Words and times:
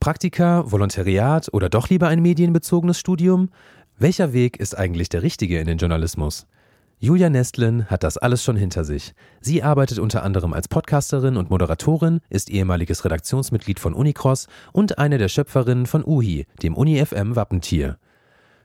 Praktika, 0.00 0.64
Volontariat 0.64 1.52
oder 1.52 1.68
doch 1.68 1.90
lieber 1.90 2.08
ein 2.08 2.22
medienbezogenes 2.22 2.98
Studium? 2.98 3.50
Welcher 3.98 4.32
Weg 4.32 4.58
ist 4.58 4.74
eigentlich 4.74 5.10
der 5.10 5.22
richtige 5.22 5.60
in 5.60 5.66
den 5.66 5.76
Journalismus? 5.76 6.46
Julia 6.98 7.28
Nestlin 7.28 7.84
hat 7.84 8.02
das 8.02 8.16
alles 8.16 8.42
schon 8.42 8.56
hinter 8.56 8.84
sich. 8.84 9.12
Sie 9.42 9.62
arbeitet 9.62 9.98
unter 9.98 10.22
anderem 10.22 10.54
als 10.54 10.68
Podcasterin 10.68 11.36
und 11.36 11.50
Moderatorin, 11.50 12.20
ist 12.30 12.48
ehemaliges 12.48 13.04
Redaktionsmitglied 13.04 13.78
von 13.78 13.92
Unicross 13.92 14.46
und 14.72 14.96
eine 14.96 15.18
der 15.18 15.28
Schöpferinnen 15.28 15.84
von 15.84 16.02
UHI, 16.02 16.46
dem 16.62 16.78
UniFM 16.78 17.36
Wappentier. 17.36 17.98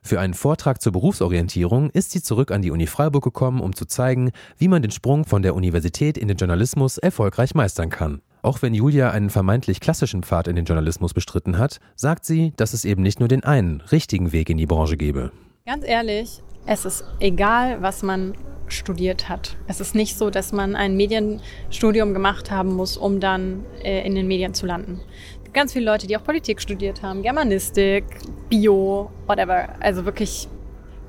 Für 0.02 0.22
einen 0.22 0.36
Vortrag 0.36 0.82
zur 0.82 0.94
Berufsorientierung 0.94 1.90
ist 1.90 2.12
sie 2.12 2.24
zurück 2.24 2.52
an 2.52 2.62
die 2.62 2.72
Uni 2.72 2.88
Freiburg 2.88 3.26
gekommen, 3.26 3.60
um 3.60 3.76
zu 3.76 3.86
zeigen, 3.86 4.32
wie 4.58 4.70
man 4.70 4.82
den 4.82 4.92
Sprung 4.92 5.26
von 5.26 5.42
der 5.42 5.54
Universität 5.54 6.18
in 6.18 6.30
den 6.30 6.38
Journalismus 6.38 6.98
erfolgreich 6.98 7.56
meistern 7.56 7.90
kann. 7.90 8.22
Auch 8.46 8.62
wenn 8.62 8.76
Julia 8.76 9.10
einen 9.10 9.32
vermeintlich 9.32 9.80
klassischen 9.80 10.22
Pfad 10.22 10.48
in 10.48 10.56
den 10.56 10.66
Journalismus 10.66 11.16
bestritten 11.16 11.58
hat, 11.58 11.80
sagt 11.96 12.26
sie, 12.26 12.54
dass 12.58 12.74
es 12.74 12.86
eben 12.86 13.02
nicht 13.02 13.20
nur 13.20 13.28
den 13.28 13.44
einen 13.44 13.82
richtigen 13.82 14.34
Weg 14.34 14.52
in 14.52 14.58
die 14.58 14.68
Branche 14.68 14.98
gebe. 14.98 15.32
Ganz 15.66 15.84
ehrlich, 15.84 16.44
es 16.68 16.86
ist 16.86 17.04
egal, 17.20 17.82
was 17.82 18.04
man 18.04 18.36
studiert 18.68 19.30
hat. 19.30 19.58
Es 19.66 19.80
ist 19.80 19.96
nicht 19.96 20.16
so, 20.16 20.30
dass 20.30 20.52
man 20.52 20.76
ein 20.76 20.96
Medienstudium 20.96 22.14
gemacht 22.14 22.52
haben 22.52 22.76
muss, 22.76 22.98
um 22.98 23.20
dann 23.20 23.66
äh, 23.84 24.06
in 24.06 24.14
den 24.14 24.28
Medien 24.28 24.54
zu 24.54 24.68
landen. 24.68 25.02
Ganz 25.52 25.74
viele 25.74 25.86
Leute, 25.86 26.06
die 26.06 26.16
auch 26.16 26.24
Politik 26.24 26.62
studiert 26.62 27.02
haben, 27.02 27.24
Germanistik, 27.24 28.06
Bio, 28.48 29.10
whatever. 29.26 29.70
Also 29.80 30.06
wirklich 30.06 30.48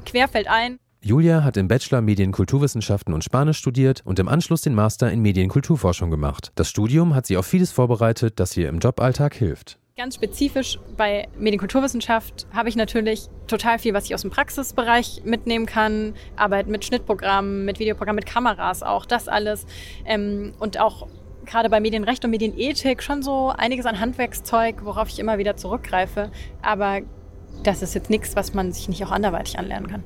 querfeld 0.06 0.48
ein. 0.48 0.78
Julia 1.06 1.44
hat 1.44 1.56
im 1.56 1.68
Bachelor 1.68 2.00
Medienkulturwissenschaften 2.00 3.14
und 3.14 3.22
Spanisch 3.22 3.58
studiert 3.58 4.02
und 4.04 4.18
im 4.18 4.26
Anschluss 4.26 4.62
den 4.62 4.74
Master 4.74 5.08
in 5.12 5.20
Medienkulturforschung 5.22 6.10
gemacht. 6.10 6.50
Das 6.56 6.68
Studium 6.68 7.14
hat 7.14 7.26
sie 7.26 7.36
auf 7.36 7.46
vieles 7.46 7.70
vorbereitet, 7.70 8.40
das 8.40 8.56
ihr 8.56 8.68
im 8.68 8.80
Joballtag 8.80 9.36
hilft. 9.36 9.78
Ganz 9.96 10.16
spezifisch 10.16 10.80
bei 10.96 11.28
Medienkulturwissenschaft 11.38 12.48
habe 12.52 12.68
ich 12.68 12.74
natürlich 12.74 13.28
total 13.46 13.78
viel, 13.78 13.94
was 13.94 14.06
ich 14.06 14.16
aus 14.16 14.22
dem 14.22 14.32
Praxisbereich 14.32 15.22
mitnehmen 15.24 15.66
kann. 15.66 16.14
Arbeit 16.34 16.66
mit 16.66 16.84
Schnittprogrammen, 16.84 17.64
mit 17.64 17.78
Videoprogrammen, 17.78 18.16
mit 18.16 18.26
Kameras 18.26 18.82
auch, 18.82 19.06
das 19.06 19.28
alles. 19.28 19.64
Ähm, 20.06 20.54
und 20.58 20.80
auch 20.80 21.06
gerade 21.44 21.70
bei 21.70 21.78
Medienrecht 21.78 22.24
und 22.24 22.32
Medienethik 22.32 23.00
schon 23.00 23.22
so 23.22 23.50
einiges 23.56 23.86
an 23.86 24.00
Handwerkszeug, 24.00 24.84
worauf 24.84 25.08
ich 25.08 25.20
immer 25.20 25.38
wieder 25.38 25.56
zurückgreife. 25.56 26.32
Aber 26.62 27.02
das 27.62 27.82
ist 27.82 27.94
jetzt 27.94 28.10
nichts, 28.10 28.34
was 28.34 28.54
man 28.54 28.72
sich 28.72 28.88
nicht 28.88 29.04
auch 29.04 29.12
anderweitig 29.12 29.56
anlernen 29.56 29.86
kann. 29.86 30.02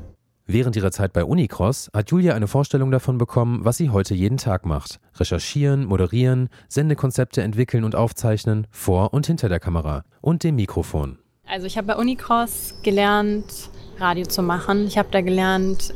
Während 0.52 0.74
ihrer 0.74 0.90
Zeit 0.90 1.12
bei 1.12 1.24
Unicross 1.24 1.92
hat 1.94 2.10
Julia 2.10 2.34
eine 2.34 2.48
Vorstellung 2.48 2.90
davon 2.90 3.18
bekommen, 3.18 3.64
was 3.64 3.76
sie 3.76 3.90
heute 3.90 4.14
jeden 4.14 4.36
Tag 4.36 4.66
macht. 4.66 4.98
Recherchieren, 5.14 5.84
moderieren, 5.84 6.48
Sendekonzepte 6.68 7.40
entwickeln 7.42 7.84
und 7.84 7.94
aufzeichnen, 7.94 8.66
vor 8.72 9.14
und 9.14 9.28
hinter 9.28 9.48
der 9.48 9.60
Kamera 9.60 10.02
und 10.20 10.42
dem 10.42 10.56
Mikrofon. 10.56 11.18
Also 11.46 11.68
ich 11.68 11.76
habe 11.76 11.86
bei 11.86 11.94
Unicross 11.94 12.74
gelernt, 12.82 13.70
Radio 13.98 14.26
zu 14.26 14.42
machen. 14.42 14.88
Ich 14.88 14.98
habe 14.98 15.08
da 15.12 15.20
gelernt, 15.20 15.94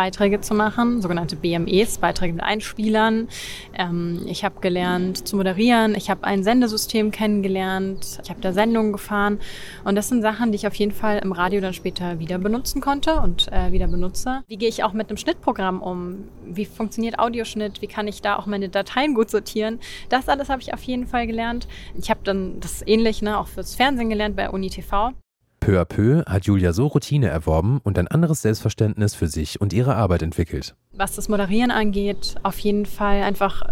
Beiträge 0.00 0.40
zu 0.40 0.54
machen, 0.54 1.02
sogenannte 1.02 1.36
BMEs, 1.36 1.98
Beiträge 1.98 2.32
mit 2.32 2.42
Einspielern. 2.42 3.28
Ähm, 3.74 4.22
ich 4.26 4.46
habe 4.46 4.58
gelernt 4.62 5.28
zu 5.28 5.36
moderieren, 5.36 5.94
ich 5.94 6.08
habe 6.08 6.24
ein 6.24 6.42
Sendesystem 6.42 7.10
kennengelernt, 7.10 8.18
ich 8.24 8.30
habe 8.30 8.40
da 8.40 8.54
Sendungen 8.54 8.92
gefahren 8.92 9.40
und 9.84 9.96
das 9.96 10.08
sind 10.08 10.22
Sachen, 10.22 10.52
die 10.52 10.56
ich 10.56 10.66
auf 10.66 10.74
jeden 10.76 10.92
Fall 10.92 11.18
im 11.18 11.32
Radio 11.32 11.60
dann 11.60 11.74
später 11.74 12.18
wieder 12.18 12.38
benutzen 12.38 12.80
konnte 12.80 13.16
und 13.16 13.52
äh, 13.52 13.72
wieder 13.72 13.88
benutze. 13.88 14.42
Wie 14.46 14.56
gehe 14.56 14.70
ich 14.70 14.84
auch 14.84 14.94
mit 14.94 15.10
einem 15.10 15.18
Schnittprogramm 15.18 15.82
um? 15.82 16.28
Wie 16.46 16.64
funktioniert 16.64 17.18
Audioschnitt? 17.18 17.82
Wie 17.82 17.86
kann 17.86 18.08
ich 18.08 18.22
da 18.22 18.36
auch 18.36 18.46
meine 18.46 18.70
Dateien 18.70 19.12
gut 19.12 19.28
sortieren? 19.28 19.80
Das 20.08 20.30
alles 20.30 20.48
habe 20.48 20.62
ich 20.62 20.72
auf 20.72 20.82
jeden 20.84 21.06
Fall 21.08 21.26
gelernt. 21.26 21.68
Ich 21.94 22.08
habe 22.08 22.20
dann 22.24 22.58
das 22.60 22.82
ähnlich 22.86 23.20
ne, 23.20 23.38
auch 23.38 23.48
fürs 23.48 23.74
Fernsehen 23.74 24.08
gelernt 24.08 24.34
bei 24.34 24.48
Uni 24.48 24.70
TV. 24.70 25.12
Peu 25.60 25.78
à 25.78 25.84
peu 25.84 26.24
hat 26.24 26.46
Julia 26.46 26.72
so 26.72 26.86
Routine 26.86 27.28
erworben 27.28 27.80
und 27.84 27.98
ein 27.98 28.08
anderes 28.08 28.40
Selbstverständnis 28.40 29.14
für 29.14 29.28
sich 29.28 29.60
und 29.60 29.74
ihre 29.74 29.94
Arbeit 29.94 30.22
entwickelt. 30.22 30.74
Was 30.92 31.14
das 31.14 31.28
Moderieren 31.28 31.70
angeht, 31.70 32.36
auf 32.42 32.58
jeden 32.58 32.86
Fall 32.86 33.22
einfach 33.22 33.62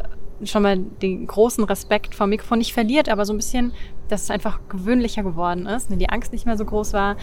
schon 0.44 0.62
mal 0.62 0.78
den 0.78 1.26
großen 1.26 1.64
Respekt 1.64 2.14
vor 2.14 2.26
Mikrofon 2.26 2.58
nicht 2.58 2.72
verliert, 2.72 3.08
aber 3.08 3.24
so 3.24 3.32
ein 3.32 3.38
bisschen, 3.38 3.72
dass 4.08 4.24
es 4.24 4.30
einfach 4.30 4.60
gewöhnlicher 4.68 5.22
geworden 5.22 5.66
ist, 5.66 5.90
ne, 5.90 5.96
die 5.96 6.08
Angst 6.08 6.32
nicht 6.32 6.46
mehr 6.46 6.56
so 6.56 6.64
groß 6.64 6.92
war. 6.92 7.16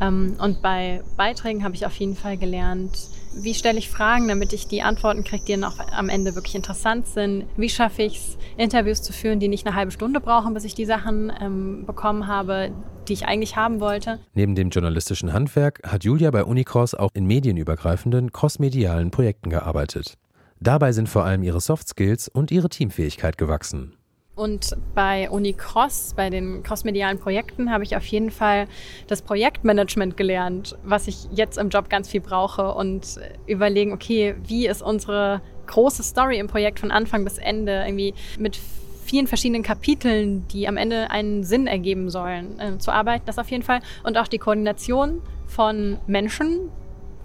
Ähm, 0.00 0.36
und 0.40 0.62
bei 0.62 1.02
Beiträgen 1.16 1.64
habe 1.64 1.74
ich 1.74 1.84
auf 1.84 1.94
jeden 1.96 2.16
Fall 2.16 2.36
gelernt, 2.36 3.08
wie 3.36 3.54
stelle 3.54 3.78
ich 3.78 3.90
Fragen, 3.90 4.28
damit 4.28 4.52
ich 4.52 4.68
die 4.68 4.82
Antworten 4.82 5.24
kriege, 5.24 5.44
die 5.44 5.52
dann 5.52 5.64
auch 5.64 5.78
am 5.92 6.08
Ende 6.08 6.34
wirklich 6.34 6.54
interessant 6.54 7.06
sind. 7.08 7.46
Wie 7.56 7.68
schaffe 7.68 8.02
ich 8.02 8.16
es, 8.16 8.38
Interviews 8.56 9.02
zu 9.02 9.12
führen, 9.12 9.40
die 9.40 9.48
nicht 9.48 9.66
eine 9.66 9.74
halbe 9.74 9.90
Stunde 9.90 10.20
brauchen, 10.20 10.54
bis 10.54 10.64
ich 10.64 10.74
die 10.74 10.84
Sachen 10.84 11.32
ähm, 11.40 11.84
bekommen 11.84 12.28
habe, 12.28 12.70
die 13.08 13.12
ich 13.12 13.26
eigentlich 13.26 13.56
haben 13.56 13.80
wollte. 13.80 14.18
Neben 14.34 14.54
dem 14.54 14.70
journalistischen 14.70 15.32
Handwerk 15.32 15.80
hat 15.84 16.04
Julia 16.04 16.30
bei 16.30 16.44
Unicross 16.44 16.94
auch 16.94 17.10
in 17.14 17.26
medienübergreifenden 17.26 18.32
crossmedialen 18.32 19.10
Projekten 19.10 19.50
gearbeitet. 19.50 20.14
Dabei 20.60 20.92
sind 20.92 21.08
vor 21.08 21.24
allem 21.24 21.42
ihre 21.42 21.60
Soft 21.60 21.88
Skills 21.88 22.28
und 22.28 22.50
ihre 22.50 22.68
Teamfähigkeit 22.68 23.36
gewachsen. 23.36 23.96
Und 24.36 24.76
bei 24.96 25.30
Unicross, 25.30 26.14
bei 26.16 26.28
den 26.28 26.64
crossmedialen 26.64 27.20
Projekten, 27.20 27.70
habe 27.70 27.84
ich 27.84 27.96
auf 27.96 28.04
jeden 28.06 28.32
Fall 28.32 28.66
das 29.06 29.22
Projektmanagement 29.22 30.16
gelernt, 30.16 30.76
was 30.82 31.06
ich 31.06 31.28
jetzt 31.32 31.56
im 31.56 31.68
Job 31.68 31.88
ganz 31.88 32.08
viel 32.08 32.20
brauche 32.20 32.74
und 32.74 33.20
überlegen, 33.46 33.92
okay, 33.92 34.34
wie 34.44 34.66
ist 34.66 34.82
unsere 34.82 35.40
große 35.66 36.02
Story 36.02 36.38
im 36.38 36.48
Projekt 36.48 36.80
von 36.80 36.90
Anfang 36.90 37.22
bis 37.24 37.38
Ende 37.38 37.84
irgendwie 37.86 38.14
mit 38.38 38.58
vielen 39.04 39.26
verschiedenen 39.26 39.62
Kapiteln, 39.62 40.46
die 40.48 40.66
am 40.66 40.76
Ende 40.76 41.10
einen 41.10 41.44
Sinn 41.44 41.66
ergeben 41.66 42.10
sollen, 42.10 42.58
äh, 42.58 42.78
zu 42.78 42.90
arbeiten, 42.90 43.24
das 43.26 43.38
auf 43.38 43.50
jeden 43.50 43.62
Fall. 43.62 43.80
Und 44.02 44.18
auch 44.18 44.28
die 44.28 44.38
Koordination 44.38 45.22
von 45.46 45.98
Menschen, 46.06 46.70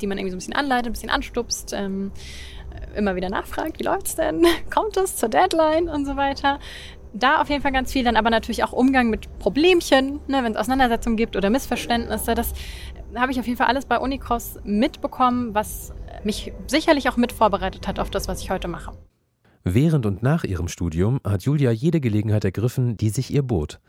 die 0.02 0.08
man 0.08 0.18
irgendwie 0.18 0.32
so 0.32 0.36
ein 0.36 0.40
bisschen 0.40 0.56
anleitet, 0.56 0.88
ein 0.88 0.94
bisschen 0.94 1.10
anstupst, 1.10 1.74
ähm, 1.74 2.12
immer 2.96 3.16
wieder 3.16 3.30
nachfragt, 3.30 3.80
wie 3.80 3.84
läuft's 3.84 4.16
denn? 4.16 4.46
Kommt 4.74 4.98
es 4.98 5.16
zur 5.16 5.30
Deadline 5.30 5.90
und 5.90 6.06
so 6.06 6.16
weiter. 6.16 6.60
Da 7.14 7.42
auf 7.42 7.50
jeden 7.50 7.64
Fall 7.64 7.72
ganz 7.72 7.92
viel, 7.92 8.04
dann 8.04 8.16
aber 8.16 8.30
natürlich 8.30 8.64
auch 8.64 8.72
Umgang 8.72 9.10
mit 9.10 9.40
Problemchen, 9.40 10.20
ne, 10.28 10.44
wenn 10.44 10.52
es 10.52 10.58
Auseinandersetzungen 10.58 11.18
gibt 11.18 11.36
oder 11.36 11.50
Missverständnisse. 11.50 12.36
Das 12.36 12.54
habe 13.16 13.32
ich 13.32 13.40
auf 13.40 13.48
jeden 13.48 13.58
Fall 13.58 13.68
alles 13.68 13.86
bei 13.86 13.98
Unicross 13.98 14.60
mitbekommen, 14.64 15.56
was 15.56 15.92
mich 16.24 16.54
sicherlich 16.68 17.10
auch 17.10 17.18
mit 17.18 17.32
vorbereitet 17.32 17.88
hat 17.88 18.00
auf 18.00 18.12
das, 18.12 18.28
was 18.28 18.42
ich 18.42 18.52
heute 18.52 18.68
mache. 18.68 18.92
Während 19.64 20.06
und 20.06 20.24
nach 20.24 20.44
ihrem 20.44 20.68
Studium 20.68 21.20
hat 21.24 21.44
Julia 21.44 21.72
jede 21.72 22.00
Gelegenheit 22.00 22.46
ergriffen, 22.46 22.98
die 22.98 23.10
sich 23.10 23.34
ihr 23.34 23.44
bot. 23.44 23.80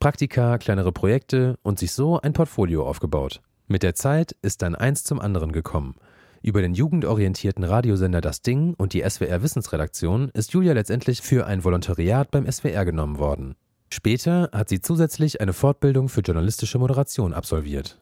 Praktika, 0.00 0.58
kleinere 0.58 0.92
Projekte 0.92 1.58
und 1.62 1.78
sich 1.78 1.92
so 1.92 2.20
ein 2.20 2.32
Portfolio 2.32 2.86
aufgebaut. 2.86 3.40
Mit 3.68 3.82
der 3.82 3.94
Zeit 3.94 4.36
ist 4.42 4.62
dann 4.62 4.74
eins 4.74 5.04
zum 5.04 5.20
anderen 5.20 5.52
gekommen. 5.52 5.94
Über 6.42 6.60
den 6.60 6.74
jugendorientierten 6.74 7.62
Radiosender 7.62 8.20
Das 8.20 8.42
Ding 8.42 8.74
und 8.74 8.94
die 8.94 9.08
SWR 9.08 9.42
Wissensredaktion 9.42 10.30
ist 10.30 10.52
Julia 10.52 10.72
letztendlich 10.72 11.22
für 11.22 11.46
ein 11.46 11.62
Volontariat 11.62 12.30
beim 12.32 12.50
SWR 12.50 12.84
genommen 12.84 13.18
worden. 13.18 13.54
Später 13.90 14.50
hat 14.52 14.68
sie 14.68 14.80
zusätzlich 14.80 15.40
eine 15.40 15.52
Fortbildung 15.52 16.08
für 16.08 16.22
journalistische 16.22 16.78
Moderation 16.78 17.32
absolviert. 17.32 18.00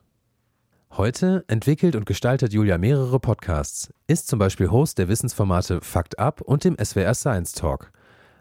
Heute 0.97 1.45
entwickelt 1.47 1.95
und 1.95 2.05
gestaltet 2.05 2.53
Julia 2.53 2.77
mehrere 2.77 3.21
Podcasts, 3.21 3.95
ist 4.09 4.27
zum 4.27 4.41
Beispiel 4.41 4.73
Host 4.73 4.99
der 4.99 5.07
Wissensformate 5.07 5.81
Fakt 5.83 6.19
Up 6.19 6.41
und 6.41 6.65
dem 6.65 6.77
SWR 6.83 7.15
Science 7.15 7.53
Talk. 7.53 7.93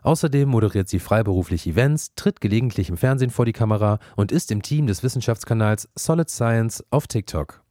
Außerdem 0.02 0.50
moderiert 0.50 0.90
sie 0.90 0.98
freiberuflich 0.98 1.68
Events, 1.68 2.16
tritt 2.16 2.42
gelegentlich 2.42 2.90
im 2.90 2.98
Fernsehen 2.98 3.30
vor 3.30 3.46
die 3.46 3.54
Kamera 3.54 4.00
und 4.16 4.32
ist 4.32 4.50
im 4.50 4.64
Team 4.64 4.88
des 4.88 5.04
Wissenschaftskanals 5.04 5.90
Solid 5.94 6.32
Science 6.32 6.84
auf 6.90 7.06
TikTok. 7.06 7.62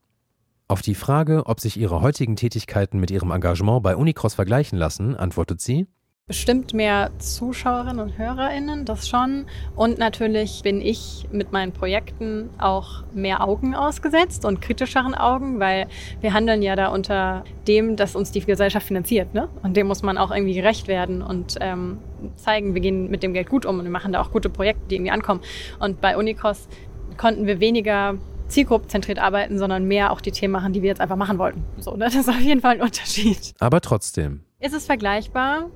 Auf 0.69 0.81
die 0.81 0.95
Frage, 0.95 1.47
ob 1.47 1.59
sich 1.59 1.77
ihre 1.77 2.01
heutigen 2.01 2.37
Tätigkeiten 2.37 3.01
mit 3.01 3.11
ihrem 3.11 3.33
Engagement 3.33 3.83
bei 3.83 3.97
Unicross 3.97 4.35
vergleichen 4.35 4.79
lassen, 4.79 5.17
antwortet 5.17 5.61
sie, 5.61 5.89
bestimmt 6.29 6.75
mehr 6.75 7.11
Zuschauerinnen 7.19 8.01
und 8.01 8.19
HörerInnen, 8.19 8.85
das 8.85 9.09
schon. 9.09 9.47
Und 9.75 9.99
natürlich 9.99 10.63
bin 10.63 10.83
ich 10.83 11.27
mit 11.33 11.53
meinen 11.53 11.73
Projekten 11.73 12.51
auch 12.59 13.03
mehr 13.15 13.43
Augen 13.43 13.75
ausgesetzt 13.75 14.45
und 14.45 14.61
kritischeren 14.61 15.15
Augen, 15.15 15.59
weil 15.59 15.89
wir 16.21 16.35
handeln 16.35 16.61
ja 16.61 16.77
da 16.77 16.89
unter 16.89 17.45
dem, 17.67 17.97
dass 17.97 18.15
uns 18.15 18.31
die 18.31 18.41
Gesellschaft 18.41 18.87
finanziert. 18.87 19.33
Ne? 19.33 19.49
Und 19.63 19.77
dem 19.77 19.87
muss 19.87 20.03
man 20.03 20.19
auch 20.19 20.31
irgendwie 20.31 20.55
gerecht 20.55 20.87
werden 20.87 21.23
und 21.23 21.57
ähm, 21.61 21.99
zeigen, 22.37 22.75
wir 22.75 22.83
gehen 22.83 23.11
mit 23.11 23.23
dem 23.23 23.33
Geld 23.33 23.49
gut 23.49 23.65
um 23.65 23.79
und 23.79 23.85
wir 23.85 23.91
machen 23.91 24.13
da 24.13 24.21
auch 24.21 24.31
gute 24.31 24.51
Projekte, 24.51 24.83
die 24.89 24.97
irgendwie 24.97 25.13
ankommen. 25.13 25.41
Und 25.81 26.03
bei 26.03 26.17
Unicos 26.17 26.69
konnten 27.17 27.47
wir 27.47 27.59
weniger 27.59 28.19
zielgruppenzentriert 28.49 29.19
arbeiten, 29.19 29.59
sondern 29.59 29.85
mehr 29.85 30.13
auch 30.13 30.21
die 30.21 30.33
Themen 30.33 30.53
machen, 30.53 30.75
die 30.75 30.83
wir 30.83 30.89
jetzt 30.89 31.01
einfach 31.01 31.17
machen 31.17 31.39
wollten. 31.39 31.65
So, 31.79 31.93
ne? 31.93 32.05
Das 32.05 32.15
ist 32.15 32.29
auf 32.29 32.41
jeden 32.41 32.61
Fall 32.61 32.77
ein 32.77 32.83
Unterschied. 32.83 33.55
Aber 33.59 33.81
trotzdem. 33.81 34.43
Ist 34.61 34.75
es 34.75 34.87
vergleichbar? 34.87 35.71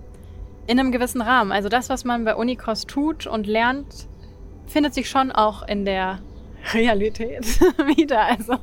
In 0.67 0.79
einem 0.79 0.93
gewissen 0.93 1.21
Rahmen. 1.21 1.53
Also 1.53 1.69
das, 1.69 1.89
was 1.89 2.05
man 2.05 2.25
bei 2.25 2.35
Unicos 2.35 2.87
tut 2.87 3.27
und 3.27 3.47
lernt, 3.47 4.09
findet 4.67 4.95
sich 4.95 5.09
schon 5.09 5.33
auch 5.33 5.67
in 5.67 5.85
der 5.85 6.21
Realität 6.73 7.61
wieder, 7.97 8.23
also 8.23 8.57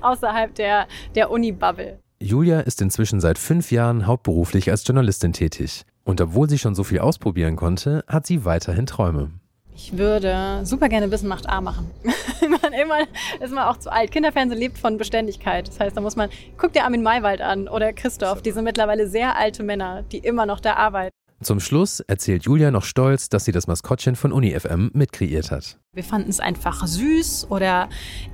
außerhalb 0.00 0.54
der, 0.54 0.86
der 1.14 1.30
Uni-Bubble. 1.30 1.98
Julia 2.20 2.60
ist 2.60 2.80
inzwischen 2.80 3.20
seit 3.20 3.38
fünf 3.38 3.70
Jahren 3.70 4.06
hauptberuflich 4.06 4.70
als 4.70 4.86
Journalistin 4.86 5.32
tätig. 5.32 5.84
Und 6.04 6.20
obwohl 6.20 6.48
sie 6.48 6.58
schon 6.58 6.74
so 6.74 6.84
viel 6.84 7.00
ausprobieren 7.00 7.56
konnte, 7.56 8.04
hat 8.06 8.26
sie 8.26 8.44
weiterhin 8.44 8.86
Träume. 8.86 9.30
Ich 9.76 9.98
würde 9.98 10.60
super 10.62 10.88
gerne 10.88 11.10
Wissen 11.10 11.28
macht 11.28 11.48
A 11.48 11.60
machen. 11.60 11.90
man 12.62 12.72
immer 12.72 13.00
ist 13.40 13.52
man 13.52 13.64
auch 13.64 13.76
zu 13.76 13.90
alt. 13.90 14.12
Kinderfernsehen 14.12 14.60
lebt 14.60 14.78
von 14.78 14.98
Beständigkeit. 14.98 15.66
Das 15.66 15.80
heißt, 15.80 15.96
da 15.96 16.00
muss 16.00 16.14
man, 16.14 16.30
guck 16.56 16.72
dir 16.72 16.84
Armin 16.84 17.02
Maywald 17.02 17.40
an 17.40 17.68
oder 17.68 17.92
Christoph, 17.92 18.42
die 18.42 18.52
sind 18.52 18.64
mittlerweile 18.64 19.08
sehr 19.08 19.36
alte 19.36 19.62
Männer, 19.62 20.02
die 20.02 20.18
immer 20.18 20.46
noch 20.46 20.60
da 20.60 20.74
arbeiten. 20.74 21.14
Zum 21.44 21.60
Schluss 21.60 22.00
erzählt 22.00 22.44
Julia 22.44 22.70
noch 22.70 22.84
stolz, 22.84 23.28
dass 23.28 23.44
sie 23.44 23.52
das 23.52 23.66
Maskottchen 23.66 24.16
von 24.16 24.32
UniFM 24.32 24.90
mitkreiert 24.94 25.50
hat. 25.50 25.78
Wir 25.92 26.02
fanden 26.02 26.30
es 26.30 26.40
einfach 26.40 26.86
süß 26.86 27.48
oder 27.50 27.90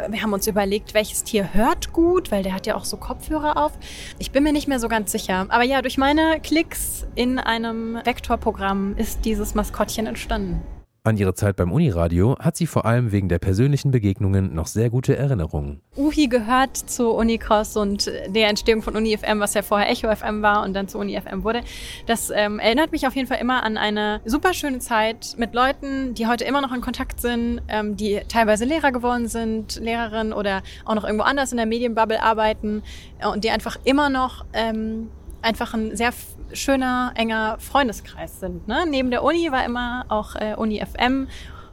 wir 0.09 0.23
haben 0.23 0.33
uns 0.33 0.47
überlegt, 0.47 0.95
welches 0.95 1.25
Tier 1.25 1.53
hört 1.53 1.93
gut, 1.93 2.31
weil 2.31 2.45
der 2.45 2.55
hat 2.55 2.69
ja 2.69 2.77
auch 2.77 2.85
so 2.85 2.97
Kopfhörer 2.97 3.57
auf. 3.57 3.73
Ich 4.21 4.31
bin 4.31 4.45
mir 4.45 4.53
nicht 4.53 4.69
mehr 4.69 4.79
so 4.79 4.87
ganz 4.87 5.11
sicher. 5.11 5.47
Aber 5.49 5.65
ja, 5.65 5.83
durch 5.83 5.99
meine 5.99 6.39
Klicks 6.41 7.05
in 7.17 7.41
einem 7.41 7.97
Vektorprogramm 8.05 8.97
ist 8.97 9.25
dieses 9.25 9.57
Maskottchen 9.57 10.07
entstanden. 10.07 10.63
An 11.03 11.17
ihre 11.17 11.33
Zeit 11.33 11.57
beim 11.57 11.73
Uniradio 11.73 12.37
hat 12.39 12.59
sie 12.59 12.67
vor 12.67 12.85
allem 12.85 13.11
wegen 13.11 13.31
der 13.31 13.39
persönlichen 13.39 13.91
Begegnungen 13.91 14.55
noch 14.55 14.67
sehr 14.67 14.91
gute 14.91 15.17
Erinnerungen. 15.17 15.81
UHI 15.97 16.29
gehört 16.29 16.77
zu 16.77 17.13
Unicross 17.13 17.75
und 17.79 18.13
der 18.29 18.49
Entstehung 18.49 18.83
von 18.83 18.95
UniFM, 18.95 19.41
was 19.41 19.55
ja 19.55 19.63
vorher 19.63 19.89
Echo 19.89 20.15
FM 20.15 20.43
war 20.43 20.63
und 20.63 20.75
dann 20.75 20.89
zu 20.89 20.99
UniFM 20.99 21.43
wurde. 21.43 21.63
Das 22.05 22.29
ähm, 22.29 22.59
erinnert 22.59 22.93
mich 22.93 23.07
auf 23.07 23.17
jeden 23.17 23.29
Fall 23.29 23.39
immer 23.39 23.63
an 23.63 23.79
eine 23.79 24.21
super 24.27 24.53
schöne 24.53 24.81
Zeit 24.81 25.37
mit 25.39 25.55
Leuten, 25.55 26.13
die 26.13 26.27
heute 26.27 26.45
immer 26.45 26.61
noch 26.61 26.73
in 26.73 26.83
Kontakt 26.83 27.23
sind, 27.23 27.63
ähm, 27.69 27.97
die 27.97 28.21
teilweise 28.29 28.67
Lehrer 28.67 28.93
geworden 28.93 29.27
sind, 29.27 29.81
Lehrerin 29.81 30.35
oder 30.35 30.63
auch 30.85 30.95
noch 30.95 31.05
irgendwo 31.05 31.25
anders 31.25 31.51
in 31.51 31.57
der 31.57 31.67
Medienbubble 31.67 32.23
arbeiten 32.23 32.83
äh, 33.21 33.27
und 33.27 33.45
die 33.45 33.51
einfach 33.51 33.79
immer 33.85 34.11
noch 34.11 34.45
ähm, 34.53 35.09
einfach 35.43 35.75
ein 35.75 35.97
sehr 35.97 36.13
schöner, 36.53 37.13
enger 37.15 37.59
Freundeskreis 37.59 38.41
sind. 38.41 38.69
Ne? 38.69 38.85
Neben 38.89 39.11
der 39.11 39.23
Uni 39.23 39.51
war 39.51 39.65
immer 39.65 40.05
auch 40.09 40.37
äh, 40.37 40.55
Uni 40.57 40.85
FM 40.85 41.29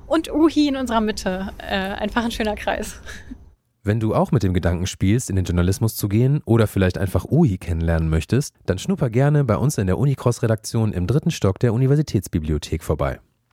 und 0.06 0.32
UHI 0.32 0.70
in 0.70 0.76
unserer 0.76 1.02
Mitte. 1.02 1.52
Äh, 1.58 1.76
einfach 1.76 2.24
ein 2.24 2.32
schöner 2.32 2.56
Kreis. 2.56 3.00
Wenn 3.84 4.00
du 4.02 4.14
auch 4.14 4.32
mit 4.32 4.44
dem 4.44 4.54
Gedanken 4.54 4.86
spielst, 4.86 5.30
in 5.30 5.38
den 5.38 5.46
Journalismus 5.46 5.96
zu 5.96 6.10
gehen 6.10 6.42
oder 6.44 6.68
vielleicht 6.68 6.98
einfach 6.98 7.24
UHI 7.24 7.58
kennenlernen 7.58 8.10
möchtest, 8.10 8.54
dann 8.66 8.80
schnupper 8.80 9.10
gerne 9.10 9.46
bei 9.46 9.56
uns 9.56 9.78
in 9.78 9.88
der 9.88 9.98
Unicross-Redaktion 9.98 10.92
im 10.92 11.08
dritten 11.08 11.32
Stock 11.32 11.58
der 11.60 11.74
Universitätsbibliothek 11.74 12.84
vorbei. 12.84 13.22